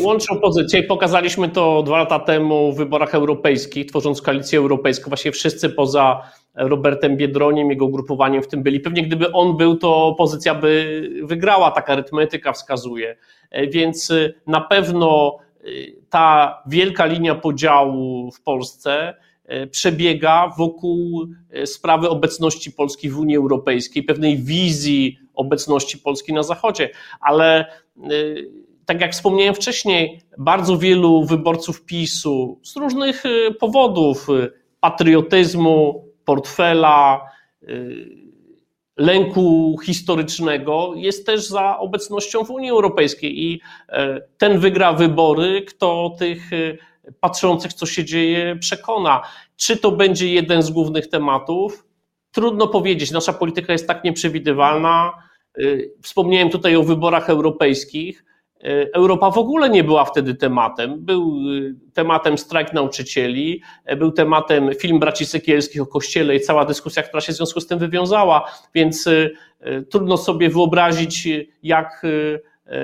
Łączy 0.02 0.26
opozycję. 0.32 0.82
Pokazaliśmy 0.82 1.48
to 1.48 1.82
dwa 1.82 1.98
lata 1.98 2.18
temu 2.18 2.72
w 2.72 2.76
wyborach 2.76 3.14
europejskich, 3.14 3.86
tworząc 3.86 4.22
koalicję 4.22 4.58
europejską. 4.58 5.10
Właśnie 5.10 5.32
wszyscy 5.32 5.70
poza 5.70 6.22
Robertem 6.54 7.16
Biedroniem, 7.16 7.70
jego 7.70 7.84
ugrupowaniem 7.84 8.42
w 8.42 8.48
tym 8.48 8.62
byli. 8.62 8.80
Pewnie 8.80 9.02
gdyby 9.02 9.32
on 9.32 9.56
był, 9.56 9.76
to 9.76 10.06
opozycja 10.06 10.54
by 10.54 11.10
wygrała, 11.22 11.70
taka 11.70 11.92
arytmetyka 11.92 12.52
wskazuje. 12.52 13.16
E, 13.50 13.66
więc 13.66 14.10
e, 14.10 14.32
na 14.46 14.60
pewno 14.60 15.38
e, 15.60 15.64
ta 16.10 16.62
wielka 16.66 17.06
linia 17.06 17.34
podziału 17.34 18.30
w 18.30 18.42
Polsce 18.42 19.14
przebiega 19.70 20.52
wokół 20.58 21.26
sprawy 21.64 22.08
obecności 22.08 22.72
Polski 22.72 23.10
w 23.10 23.18
Unii 23.18 23.36
Europejskiej, 23.36 24.02
pewnej 24.02 24.36
wizji 24.38 25.18
obecności 25.34 25.98
Polski 25.98 26.32
na 26.32 26.42
Zachodzie, 26.42 26.90
ale 27.20 27.66
tak 28.87 29.00
jak 29.00 29.12
wspomniałem 29.12 29.55
wcześniej, 29.55 30.21
bardzo 30.38 30.78
wielu 30.78 31.25
wyborców 31.25 31.85
PiSu 31.85 32.61
z 32.64 32.76
różnych 32.76 33.23
powodów, 33.61 34.26
patriotyzmu, 34.81 36.05
portfela, 36.25 37.31
y, 37.62 38.26
lęku 38.97 39.78
historycznego 39.85 40.93
jest 40.97 41.26
też 41.26 41.47
za 41.49 41.78
obecnością 41.78 42.45
w 42.45 42.50
Unii 42.50 42.71
Europejskiej 42.71 43.43
i 43.43 43.61
e, 43.88 44.21
ten 44.38 44.59
wygra 44.59 44.93
wybory, 44.93 45.62
kto 45.62 46.16
tych 46.19 46.52
y, 46.52 46.78
patrzących, 47.21 47.73
co 47.73 47.87
się 47.87 48.05
dzieje, 48.05 48.57
przekona. 48.57 49.23
Czy 49.57 49.76
to 49.76 49.93
będzie 49.93 50.33
jeden 50.33 50.62
z 50.62 50.71
głównych 50.71 51.09
tematów? 51.09 51.87
Trudno 52.31 52.69
powiedzieć. 52.69 53.11
Nasza 53.11 53.33
polityka 53.33 53.73
jest 53.73 53.87
tak 53.87 54.05
nieprzewidywalna. 54.05 55.12
Y, 55.59 55.95
wspomniałem 56.02 56.50
tutaj 56.50 56.76
o 56.76 56.83
wyborach 56.83 57.31
europejskich. 57.31 58.25
E, 58.64 58.94
Europa 58.94 59.30
w 59.30 59.38
ogóle 59.38 59.70
nie 59.70 59.84
była 59.84 60.04
wtedy 60.04 60.34
tematem. 60.34 61.04
Był 61.04 61.22
e, 61.22 61.92
tematem 61.92 62.38
strajk 62.38 62.72
nauczycieli, 62.72 63.62
e, 63.84 63.96
był 63.96 64.12
tematem 64.12 64.75
film 64.75 64.98
braci 64.98 65.26
Sekielskich 65.26 65.82
o 65.82 65.86
kościele 65.86 66.36
i 66.36 66.40
cała 66.40 66.64
dyskusja, 66.64 67.02
która 67.02 67.20
się 67.20 67.32
w 67.32 67.36
związku 67.36 67.60
z 67.60 67.66
tym 67.66 67.78
wywiązała, 67.78 68.50
więc 68.75 69.08
trudno 69.90 70.16
sobie 70.16 70.50
wyobrazić, 70.50 71.28
jak 71.62 72.02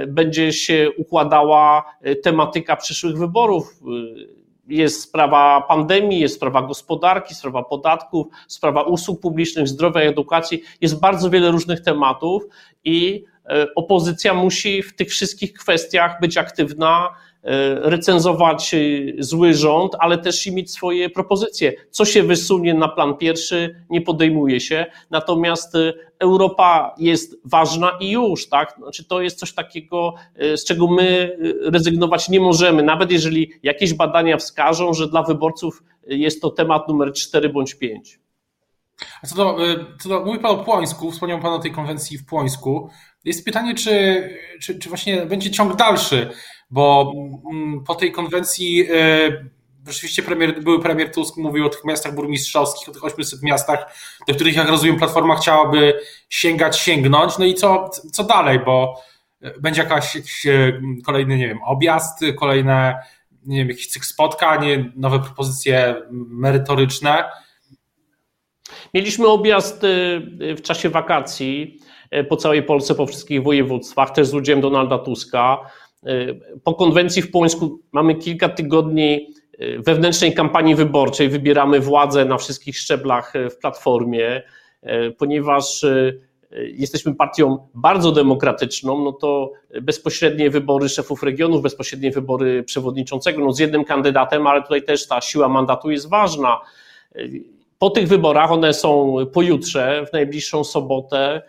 będzie 0.09 0.53
się 0.53 0.91
układała 0.99 1.85
tematyka 2.23 2.77
przyszłych 2.77 3.19
wyborów. 3.19 3.81
Jest 4.69 5.03
sprawa 5.03 5.61
pandemii, 5.69 6.21
jest 6.21 6.35
sprawa 6.35 6.63
gospodarki, 6.63 7.35
sprawa 7.35 7.63
podatków, 7.63 8.27
sprawa 8.49 8.83
usług 8.83 9.21
publicznych, 9.21 9.69
zdrowia 9.69 10.01
edukacji. 10.01 10.63
Jest 10.81 11.01
bardzo 11.01 11.31
wiele 11.31 11.51
różnych 11.51 11.81
tematów 11.81 12.43
i 12.85 13.25
opozycja 13.75 14.35
musi 14.35 14.83
w 14.83 14.97
tych 14.97 15.09
wszystkich 15.09 15.53
kwestiach 15.53 16.21
być 16.21 16.37
aktywna, 16.37 17.09
e, 17.43 17.75
recenzować 17.91 18.75
e, 18.75 18.79
zły 19.19 19.55
rząd, 19.55 19.93
ale 19.99 20.19
też 20.19 20.47
i 20.47 20.53
mieć 20.53 20.71
swoje 20.71 21.11
propozycje. 21.11 21.73
Co 21.91 22.05
się 22.05 22.23
wysunie 22.23 22.75
na 22.75 22.89
plan 22.89 23.17
pierwszy, 23.17 23.85
nie 23.91 24.01
podejmuje 24.01 24.61
się. 24.61 24.87
Natomiast 25.11 25.77
Europa 26.19 26.95
jest 26.99 27.37
ważna 27.45 27.93
i 28.01 28.11
już, 28.11 28.49
tak? 28.49 28.75
Znaczy 28.79 29.05
to 29.05 29.21
jest 29.21 29.39
coś 29.39 29.55
takiego, 29.55 30.15
z 30.57 30.65
czego 30.65 30.87
my 30.87 31.39
rezygnować 31.63 32.29
nie 32.29 32.41
możemy, 32.41 32.83
nawet 32.83 33.13
jeżeli 33.13 33.53
jakieś 33.63 33.95
badania 33.95 34.37
wskażą, 34.37 34.95
że 34.95 35.09
dla 35.09 35.23
wyborców 35.23 35.83
jest 36.07 36.43
to 36.43 36.51
temat 36.51 36.89
numer 36.89 37.13
4 37.13 37.49
bądź 37.49 37.75
5. 37.75 38.22
A 39.23 39.27
co 39.27 39.37
do, 39.37 39.59
co 40.01 40.09
do, 40.09 40.25
mówi 40.25 40.39
Pan 40.39 40.51
o 40.51 40.65
Płońsku, 40.65 41.11
wspomniał 41.11 41.41
Pan 41.41 41.53
o 41.53 41.59
tej 41.59 41.73
konwencji 41.73 42.19
w 42.19 42.27
Płońsku. 42.27 42.91
Jest 43.25 43.45
pytanie, 43.45 43.75
czy, 43.75 44.29
czy, 44.61 44.79
czy 44.79 44.89
właśnie 44.89 45.27
będzie 45.27 45.51
ciąg 45.51 45.77
dalszy, 45.77 46.31
bo 46.71 47.13
mm, 47.53 47.85
po 47.85 47.95
tej 47.95 48.13
konwencji 48.13 48.87
e, 48.91 49.51
rzeczywiście 49.87 50.23
premier, 50.23 50.63
były 50.63 50.83
premier 50.83 51.13
Tusk 51.13 51.37
mówił 51.37 51.67
o 51.67 51.69
tych 51.69 51.85
miastach 51.85 52.15
burmistrzowskich, 52.15 52.89
o 52.89 52.93
tych 52.93 53.05
800 53.05 53.43
miastach, 53.43 53.95
do 54.29 54.35
których, 54.35 54.57
jak 54.57 54.69
rozumiem, 54.69 54.97
Platforma 54.97 55.37
chciałaby 55.37 56.01
sięgać, 56.29 56.79
sięgnąć. 56.79 57.39
No 57.39 57.45
i 57.45 57.55
co, 57.55 57.91
co 58.13 58.25
dalej, 58.25 58.61
bo 58.65 59.03
będzie 59.61 59.83
jakaś, 59.83 60.15
jakiś 60.15 60.47
kolejny, 61.05 61.37
nie 61.37 61.49
wiem, 61.49 61.63
objazd, 61.63 62.21
kolejne, 62.39 63.03
nie 63.47 63.59
wiem, 63.59 63.69
jakiś 63.69 63.89
cykl 63.89 64.07
spotkań, 64.07 64.93
nowe 64.97 65.21
propozycje 65.21 65.95
merytoryczne. 66.11 67.25
Mieliśmy 68.95 69.27
objazd 69.27 69.85
e, 69.85 69.89
w 70.55 70.63
czasie 70.63 70.89
wakacji 70.89 71.79
E, 72.13 72.25
po 72.25 72.37
całej 72.37 72.63
Polsce, 72.63 72.95
po 72.95 73.07
wszystkich 73.07 73.43
województwach, 73.43 74.11
też 74.11 74.27
z 74.27 74.35
udziałem 74.35 74.61
Donalda 74.61 74.99
Tuska. 74.99 75.59
Po 76.65 76.75
konwencji 76.75 77.23
w 77.23 77.31
Płońsku 77.31 77.81
mamy 77.93 78.15
kilka 78.15 78.49
tygodni 78.49 79.35
wewnętrznej 79.79 80.35
kampanii 80.35 80.75
wyborczej, 80.75 81.29
wybieramy 81.29 81.81
władzę 81.81 82.25
na 82.25 82.39
wszystkich 82.39 82.79
szczeblach 82.79 83.33
w 83.51 83.57
Platformie, 83.57 84.43
ponieważ 85.19 85.85
jesteśmy 86.51 87.15
partią 87.15 87.69
bardzo 87.75 88.13
demokratyczną, 88.13 89.05
no 89.05 89.13
to 89.13 89.53
bezpośrednie 89.83 90.51
wybory 90.51 90.89
szefów 90.89 91.23
regionów, 91.23 91.63
bezpośrednie 91.63 92.11
wybory 92.11 92.63
przewodniczącego, 92.63 93.45
no 93.45 93.53
z 93.53 93.59
jednym 93.59 93.85
kandydatem, 93.85 94.47
ale 94.47 94.63
tutaj 94.63 94.83
też 94.83 95.09
ta 95.09 95.21
siła 95.21 95.49
mandatu 95.49 95.91
jest 95.91 96.09
ważna. 96.09 96.61
Po 97.83 97.91
tych 97.91 98.09
wyborach, 98.09 98.53
one 98.53 98.75
są 98.75 99.17
pojutrze, 99.33 100.07
w 100.07 100.13
najbliższą 100.13 100.65
sobotę, 100.65 101.43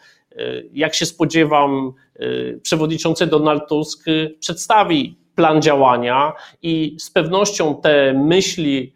jak 0.74 0.96
się 0.96 1.06
spodziewam, 1.06 1.94
y, 2.22 2.60
przewodniczący 2.63 3.28
Donald 3.28 3.70
Tusk 3.70 4.06
przedstawi 4.40 5.18
plan 5.36 5.62
działania 5.62 6.34
i 6.62 6.96
z 7.00 7.10
pewnością 7.10 7.82
te 7.82 8.13
myśli 8.13 8.94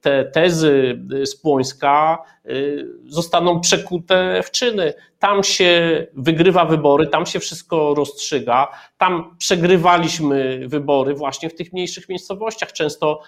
te 0.00 0.24
tezy 0.24 1.00
z 1.24 1.36
Płońska 1.36 2.18
zostaną 3.06 3.60
przekute 3.60 4.40
w 4.44 4.50
czyny. 4.50 4.94
Tam 5.18 5.44
się 5.44 6.06
wygrywa 6.14 6.64
wybory, 6.64 7.06
tam 7.06 7.26
się 7.26 7.40
wszystko 7.40 7.94
rozstrzyga, 7.94 8.68
tam 8.98 9.36
przegrywaliśmy 9.38 10.68
wybory 10.68 11.14
właśnie 11.14 11.50
w 11.50 11.54
tych 11.54 11.72
mniejszych 11.72 12.08
miejscowościach, 12.08 12.72
często 12.72 13.22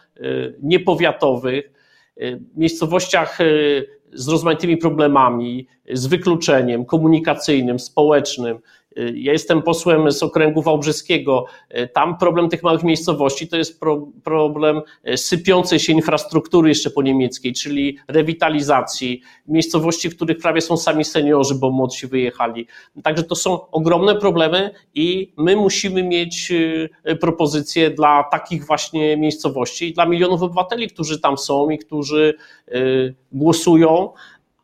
niepowiatowych, 0.62 1.81
miejscowościach 2.56 3.38
z 4.12 4.28
rozmaitymi 4.28 4.76
problemami, 4.76 5.66
z 5.92 6.06
wykluczeniem 6.06 6.84
komunikacyjnym, 6.84 7.78
społecznym. 7.78 8.58
Ja 9.14 9.32
jestem 9.32 9.62
posłem 9.62 10.12
z 10.12 10.22
okręgu 10.22 10.62
wałbrzyskiego. 10.62 11.46
Tam 11.94 12.18
problem 12.18 12.48
tych 12.48 12.62
małych 12.62 12.82
miejscowości 12.82 13.48
to 13.48 13.56
jest 13.56 13.80
pro, 13.80 14.08
problem 14.24 14.80
sypiącej 15.16 15.80
się 15.80 15.92
infrastruktury 15.92 16.68
jeszcze 16.68 16.90
po 16.90 17.02
niemieckiej, 17.02 17.52
czyli 17.52 17.98
rewitalizacji 18.08 19.20
miejscowości, 19.48 20.10
w 20.10 20.16
których 20.16 20.38
prawie 20.38 20.60
są 20.60 20.76
sami 20.76 21.04
seniorzy, 21.04 21.54
bo 21.54 21.70
młodsi 21.70 22.06
wyjechali. 22.06 22.66
Także 23.02 23.24
to 23.24 23.34
są 23.34 23.70
ogromne 23.70 24.14
problemy 24.14 24.70
i 24.94 25.32
my 25.36 25.56
musimy 25.56 26.02
mieć 26.02 26.52
e, 27.04 27.16
propozycje 27.16 27.90
dla 27.90 28.24
takich 28.30 28.66
właśnie 28.66 29.16
miejscowości, 29.16 29.92
dla 29.92 30.06
milionów 30.06 30.42
obywateli, 30.42 30.88
którzy 30.88 31.20
tam 31.20 31.38
są 31.38 31.70
i 31.70 31.78
którzy 31.78 32.34
e, 32.68 32.80
głosują 33.32 34.12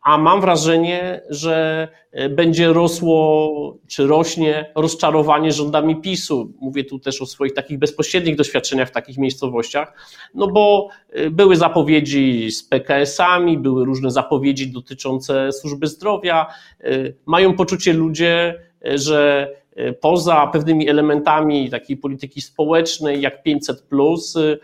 a 0.01 0.17
mam 0.17 0.41
wrażenie, 0.41 1.21
że 1.29 1.87
e, 2.11 2.29
będzie 2.29 2.73
rosło, 2.73 3.77
czy 3.87 4.07
rośnie 4.07 4.71
rozczarowanie 4.75 5.51
rządami 5.51 6.01
PiSu. 6.01 6.53
Mówię 6.61 6.83
tu 6.83 6.99
też 6.99 7.21
o 7.21 7.25
swoich 7.25 7.53
takich 7.53 7.79
bezpośrednich 7.79 8.35
doświadczeniach 8.35 8.89
w 8.89 8.91
takich 8.91 9.17
miejscowościach, 9.17 9.93
no 10.33 10.47
bo 10.47 10.87
e, 11.09 11.29
były 11.29 11.55
zapowiedzi 11.55 12.51
z 12.51 12.63
PKS-ami, 12.63 13.57
były 13.57 13.85
różne 13.85 14.11
zapowiedzi 14.11 14.71
dotyczące 14.71 15.51
służby 15.51 15.87
zdrowia. 15.87 16.47
E, 16.81 16.89
mają 17.25 17.53
poczucie 17.53 17.93
ludzie, 17.93 18.61
że 18.81 19.51
poza 20.01 20.47
pewnymi 20.47 20.89
elementami 20.89 21.69
takiej 21.69 21.97
polityki 21.97 22.41
społecznej, 22.41 23.21
jak 23.21 23.43
500, 23.43 23.83
E, 24.35 24.57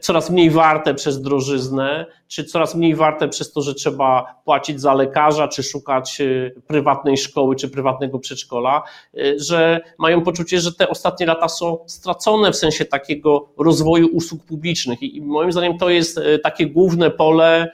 coraz 0.00 0.30
mniej 0.30 0.50
warte 0.50 0.94
przez 0.94 1.22
drożyznę, 1.22 2.06
czy 2.28 2.44
coraz 2.44 2.74
mniej 2.74 2.94
warte 2.94 3.28
przez 3.28 3.52
to, 3.52 3.62
że 3.62 3.74
trzeba 3.74 4.34
płacić 4.44 4.80
za 4.80 4.94
lekarza, 4.94 5.48
czy 5.48 5.62
szukać 5.62 6.20
e, 6.20 6.50
prywatnej 6.66 7.16
szkoły, 7.16 7.56
czy 7.56 7.68
prywatnego 7.68 8.18
przedszkola, 8.18 8.82
e, 9.14 9.38
że 9.38 9.80
mają 9.98 10.22
poczucie, 10.22 10.60
że 10.60 10.72
te 10.72 10.88
ostatnie 10.88 11.26
lata 11.26 11.48
są 11.48 11.78
stracone 11.86 12.52
w 12.52 12.56
sensie 12.56 12.84
takiego 12.84 13.48
rozwoju 13.58 14.06
usług 14.06 14.44
publicznych. 14.44 15.02
I 15.02 15.22
moim 15.22 15.52
zdaniem 15.52 15.78
to 15.78 15.90
jest 15.90 16.20
takie 16.42 16.66
główne 16.66 17.10
pole 17.10 17.70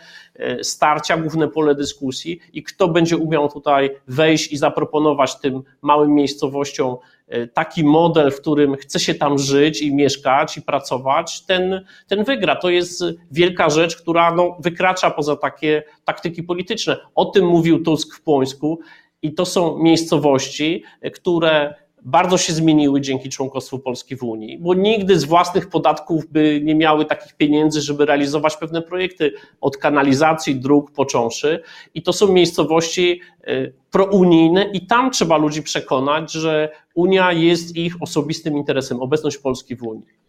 starcia, 0.63 1.17
główne 1.17 1.49
pole 1.49 1.75
dyskusji 1.75 2.41
i 2.53 2.63
kto 2.63 2.89
będzie 2.89 3.17
umiał 3.17 3.49
tutaj 3.49 3.91
wejść 4.09 4.53
i 4.53 4.57
zaproponować 4.57 5.37
tym 5.41 5.63
małym 5.83 6.15
miejscowościom 6.15 6.97
E, 7.24 7.24
taki 7.55 7.85
model, 7.85 8.31
w 8.31 8.41
którym 8.41 8.77
chce 8.77 9.01
się 9.01 9.15
tam 9.15 9.39
żyć 9.39 9.83
i 9.83 9.95
mieszkać 9.95 10.57
i 10.57 10.63
pracować, 10.63 11.45
ten, 11.45 11.85
ten 12.07 12.25
wygra. 12.25 12.57
To 12.57 12.71
jest 12.71 13.05
wielka 13.31 13.71
rzecz, 13.71 13.97
która 13.97 14.35
no, 14.35 14.57
wykracza 14.61 15.11
poza 15.11 15.37
takie 15.37 15.83
taktyki 16.05 16.43
polityczne. 16.43 16.97
O 17.15 17.25
tym 17.25 17.47
mówił 17.47 17.83
Tusk 17.83 18.17
w 18.17 18.23
Płońsku 18.23 18.81
i 19.23 19.35
to 19.35 19.47
są 19.47 19.79
miejscowości, 19.79 20.85
które 21.15 21.75
bardzo 22.05 22.39
się 22.39 22.53
zmieniły 22.53 23.01
dzięki 23.01 23.29
członkostwu 23.29 23.79
Polski 23.79 24.17
w 24.17 24.23
Unii, 24.23 24.59
bo 24.59 24.75
nigdy 24.75 25.19
z 25.19 25.25
własnych 25.25 25.69
podatków 25.69 26.27
by 26.27 26.61
nie 26.65 26.75
miały 26.75 27.05
takich 27.05 27.35
pieniędzy, 27.37 27.81
żeby 27.81 28.07
realizować 28.07 28.57
pewne 28.57 28.83
projekty 28.83 29.33
od 29.61 29.77
kanalizacji, 29.77 30.57
dróg 30.57 30.91
począwszy. 30.91 31.63
I 31.95 32.03
to 32.03 32.13
są 32.13 32.33
miejscowości 32.33 33.21
e, 33.45 33.71
prounijne 33.91 34.71
i 34.73 34.87
tam 34.87 35.11
trzeba 35.11 35.37
ludzi 35.37 35.63
przekonać, 35.63 36.33
że 36.33 36.69
Unia 36.95 37.33
jest 37.33 37.77
ich 37.77 38.03
osobistym 38.03 38.57
interesem, 38.57 39.01
obecność 39.01 39.39
Polski 39.39 39.77
w 39.77 39.83
Unii. 39.83 40.24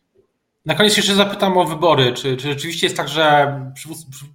Na 0.65 0.75
koniec 0.75 0.97
jeszcze 0.97 1.15
zapytam 1.15 1.57
o 1.57 1.65
wybory. 1.65 2.13
Czy, 2.13 2.37
czy 2.37 2.47
rzeczywiście 2.47 2.85
jest 2.85 2.97
tak, 2.97 3.07
że 3.07 3.55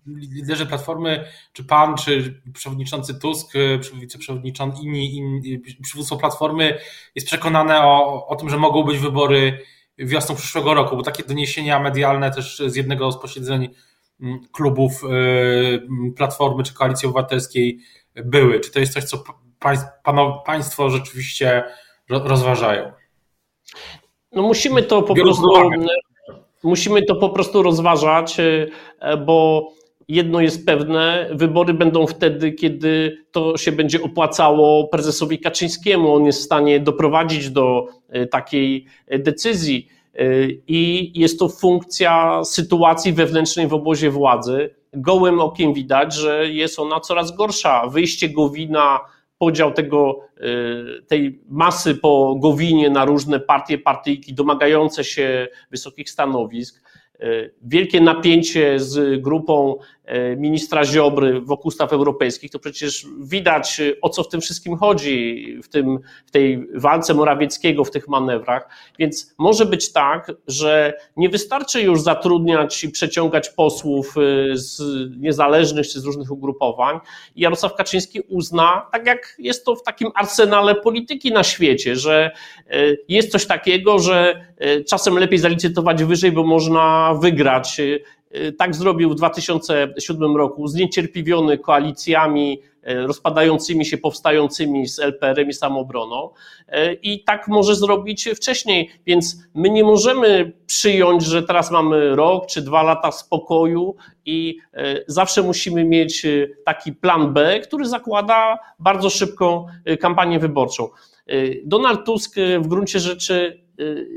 liderzy 0.07 0.67
Platformy, 0.67 1.25
czy 1.53 1.65
pan, 1.65 1.97
czy 1.97 2.43
przewodniczący 2.55 3.21
Tusk, 3.21 3.53
wiceprzewodniczący, 3.95 4.83
inni, 4.83 5.17
inni 5.17 5.59
przywództwo 5.83 6.17
Platformy 6.17 6.79
jest 7.15 7.27
przekonane 7.27 7.81
o, 7.83 8.27
o 8.27 8.37
tym, 8.37 8.51
że 8.51 8.57
mogą 8.57 8.85
być 8.85 8.99
wybory 8.99 9.59
wiosną 9.99 10.37
przyszłego 10.37 10.75
roku? 10.75 10.97
Bo 10.97 11.03
takie 11.03 11.25
doniesienia 11.25 11.81
medialne 11.81 12.31
też 12.31 12.63
z 12.67 12.77
jednego 12.77 13.13
z 13.13 13.21
posiedzeń 13.21 13.69
mm, 14.21 14.41
klubów 14.53 15.05
y, 15.05 16.13
Platformy 16.17 16.63
czy 16.63 16.75
Koalicji 16.75 17.07
Obywatelskiej 17.09 17.81
były. 18.15 18.61
Czy 18.61 18.71
to 18.71 18.81
jest 18.81 18.93
coś, 18.93 19.05
co 19.05 19.25
państwo 20.47 20.91
rzeczywiście 20.91 21.65
rozważają? 22.09 22.93
No 24.33 24.43
musimy 24.43 24.83
to 24.83 25.03
po 25.03 25.15
prostu 25.15 25.49
musimy 26.63 27.03
to 27.03 27.15
po 27.15 27.29
prostu 27.29 27.63
rozważać, 27.63 28.37
e, 28.41 29.17
bo 29.17 29.69
jedno 30.09 30.41
jest 30.41 30.67
pewne, 30.67 31.31
wybory 31.33 31.75
będą 31.75 32.07
wtedy, 32.07 32.53
kiedy 32.53 33.19
to 33.33 33.57
się 33.57 33.73
będzie 33.73 34.03
opłacało 34.03 34.89
prezesowi 34.89 35.39
Kaczyńskiemu. 35.39 36.15
On 36.15 36.25
jest 36.25 36.41
w 36.41 36.45
stanie 36.45 36.81
doprowadzić 36.81 37.51
do 37.51 37.87
e, 38.09 38.27
takiej 38.27 38.87
decyzji. 39.19 39.89
E, 40.15 40.25
I 40.69 41.13
jest 41.21 41.39
to 41.39 41.49
funkcja 41.49 42.45
sytuacji 42.45 43.13
wewnętrznej 43.13 43.67
w 43.67 43.75
obozie 43.75 44.11
władzy. 44.11 44.71
Gołym 44.93 45.41
okiem 45.41 45.75
widać, 45.75 46.15
że 46.15 46.51
jest 46.51 46.79
ona 46.79 47.01
coraz 47.01 47.37
gorsza. 47.37 47.87
Wyjście 47.87 48.29
Gowina 48.29 49.01
podział 49.41 49.73
tego, 49.73 50.21
y, 50.41 51.03
tej 51.07 51.41
masy 51.49 51.95
po 51.95 52.37
Gowinie 52.39 52.91
na 52.91 53.05
różne 53.05 53.41
partie, 53.41 53.79
partyjki 53.79 54.35
domagające 54.35 55.05
się 55.05 55.49
wysokich 55.71 56.11
stanowisk, 56.11 56.83
y, 57.21 57.55
wielkie 57.63 58.01
napięcie 58.01 58.81
z 58.81 59.23
grupą 59.23 59.79
ministra 60.37 60.85
Ziobry 60.85 61.41
wokół 61.41 61.71
staw 61.71 61.93
europejskich, 61.93 62.51
to 62.51 62.59
przecież 62.59 63.07
widać 63.21 63.81
o 64.03 64.09
co 64.09 64.23
w 64.23 64.29
tym 64.29 64.41
wszystkim 64.41 64.77
chodzi, 64.77 65.47
w, 65.63 65.69
tym, 65.69 65.99
w 66.27 66.31
tej 66.31 66.67
walce 66.75 67.15
Morawieckiego, 67.15 67.85
w 67.85 67.91
tych 67.91 68.09
manewrach. 68.09 68.69
Więc 68.99 69.35
może 69.39 69.67
być 69.67 69.93
tak, 69.93 70.33
że 70.47 70.95
nie 71.17 71.29
wystarczy 71.29 71.83
już 71.83 72.01
zatrudniać 72.01 72.85
i 72.85 72.89
przeciągać 72.89 73.51
posłów 73.51 74.15
z 74.53 74.83
niezależnych 75.21 75.89
czy 75.89 76.01
z 76.01 76.05
różnych 76.05 76.31
ugrupowań. 76.31 76.99
Jarosław 77.37 77.75
Kaczyński 77.75 78.21
uzna, 78.21 78.87
tak 78.93 79.07
jak 79.07 79.37
jest 79.39 79.65
to 79.65 79.77
w 79.77 79.83
takim 79.83 80.09
arsenale 80.15 80.75
polityki 80.75 81.33
na 81.33 81.43
świecie, 81.43 81.97
że 81.97 82.31
jest 83.09 83.31
coś 83.31 83.47
takiego, 83.47 83.99
że 83.99 84.45
czasem 84.89 85.19
lepiej 85.19 85.39
zalicytować 85.39 86.05
wyżej, 86.05 86.33
bo 86.33 86.45
można 86.45 87.15
wygrać. 87.15 87.81
Tak 88.59 88.75
zrobił 88.75 89.11
w 89.11 89.15
2007 89.15 90.37
roku, 90.37 90.67
zniecierpliwiony 90.67 91.59
koalicjami 91.59 92.61
e, 92.83 93.07
rozpadającymi 93.07 93.87
się, 93.87 93.99
powstającymi 93.99 94.89
z 94.89 94.99
LPR-em 94.99 95.49
i 95.49 95.53
samobroną. 95.53 96.31
E, 96.69 96.93
I 96.93 97.25
tak 97.25 97.49
może 97.49 97.75
zrobić 97.75 98.29
wcześniej. 98.37 98.91
Więc 99.07 99.37
my 99.55 99.71
nie 99.71 99.85
możemy 99.85 100.53
przyjąć, 100.67 101.25
że 101.25 101.43
teraz 101.43 101.71
mamy 101.71 102.17
rok 102.17 102.47
czy 102.47 102.63
dwa 102.63 102.83
lata 102.83 103.13
spokoju 103.13 103.97
i 104.25 104.59
zawsze 105.07 105.43
musimy 105.43 105.85
mieć 105.85 106.27
taki 106.65 106.93
plan 106.93 107.33
B, 107.33 107.61
który 107.61 107.89
zakłada 107.89 108.59
bardzo 108.79 109.11
szybką 109.11 109.67
kampanię 110.01 110.39
wyborczą. 110.39 110.89
Donald 111.65 112.05
Tusk 112.07 112.37
w 112.61 112.67
gruncie 112.67 113.01
rzeczy 113.01 113.63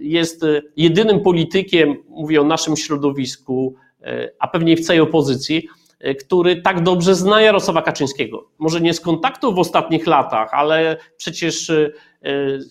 jest 0.01 0.45
jedynym 0.77 1.21
politykiem, 1.21 1.95
mówię 2.09 2.41
o 2.41 2.43
naszym 2.43 2.77
środowisku, 2.77 3.75
a 4.39 4.47
pewnie 4.47 4.77
w 4.77 4.81
całej 4.81 5.01
opozycji, 5.01 5.67
który 6.19 6.61
tak 6.61 6.83
dobrze 6.83 7.15
zna 7.15 7.41
Jarosława 7.41 7.81
Kaczyńskiego. 7.81 8.49
Może 8.59 8.81
nie 8.81 8.93
z 8.93 9.01
kontaktu 9.01 9.53
w 9.53 9.59
ostatnich 9.59 10.07
latach, 10.07 10.53
ale 10.53 10.97
przecież 11.17 11.69
e, 11.69 11.91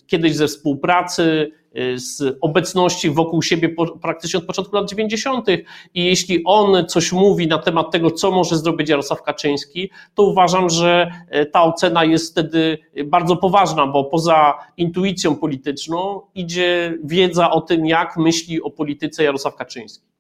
kiedyś 0.06 0.34
ze 0.36 0.46
współpracy, 0.46 1.52
e, 1.74 1.98
z 1.98 2.38
obecności 2.40 3.10
wokół 3.10 3.42
siebie 3.42 3.74
praktycznie 4.02 4.38
od 4.38 4.46
początku 4.46 4.76
lat 4.76 4.88
90. 4.88 5.48
I 5.94 6.04
jeśli 6.04 6.42
on 6.44 6.86
coś 6.86 7.12
mówi 7.12 7.46
na 7.46 7.58
temat 7.58 7.90
tego, 7.90 8.10
co 8.10 8.30
może 8.30 8.56
zrobić 8.56 8.88
Jarosław 8.88 9.22
Kaczyński, 9.22 9.90
to 10.14 10.22
uważam, 10.22 10.70
że 10.70 11.12
e, 11.28 11.46
ta 11.46 11.62
ocena 11.62 12.04
jest 12.04 12.32
wtedy 12.32 12.78
bardzo 13.04 13.36
poważna, 13.36 13.86
bo 13.86 14.04
poza 14.04 14.54
intuicją 14.76 15.36
polityczną 15.36 16.20
idzie 16.34 16.98
wiedza 17.04 17.50
o 17.50 17.60
tym, 17.60 17.86
jak 17.86 18.16
myśli 18.16 18.62
o 18.62 18.70
polityce 18.70 19.24
Jarosław 19.24 19.56
Kaczyński. 19.56 20.11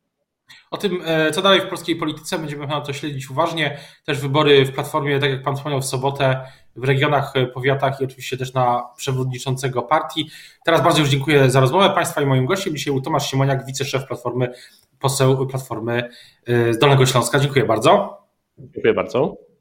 O 0.70 0.76
tym, 0.76 1.02
e, 1.04 1.30
co 1.30 1.42
dalej 1.42 1.60
w 1.60 1.66
polskiej 1.66 1.96
polityce, 1.96 2.38
będziemy 2.38 2.66
na 2.66 2.80
to 2.80 2.92
śledzić 2.92 3.30
uważnie. 3.30 3.78
Też 4.06 4.20
wybory 4.20 4.64
w 4.64 4.72
Platformie, 4.72 5.18
tak 5.18 5.30
jak 5.30 5.42
Pan 5.42 5.56
wspomniał, 5.56 5.80
w 5.80 5.84
sobotę 5.84 6.46
w 6.76 6.84
regionach, 6.84 7.32
e, 7.36 7.46
powiatach 7.46 8.00
i 8.00 8.04
oczywiście 8.04 8.36
też 8.36 8.54
na 8.54 8.88
przewodniczącego 8.96 9.82
partii. 9.82 10.30
Teraz 10.64 10.82
bardzo 10.82 11.00
już 11.00 11.08
dziękuję 11.08 11.50
za 11.50 11.60
rozmowę 11.60 11.90
Państwa 11.90 12.22
i 12.22 12.26
moim 12.26 12.46
gościem. 12.46 12.76
Dzisiaj 12.76 12.92
był 12.92 13.02
Tomasz 13.02 13.30
Siemoniak, 13.30 13.66
wiceszef 13.66 14.06
Platformy 14.06 14.52
poseł 15.00 15.46
Platformy 15.46 16.08
z 16.46 16.78
Dolnego 16.78 17.06
Śląska. 17.06 17.38
Dziękuję 17.38 17.64
bardzo. 17.64 18.18
Dziękuję 18.58 18.94
bardzo. 18.94 19.51